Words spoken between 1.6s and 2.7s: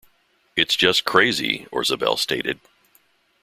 Orzabal stated.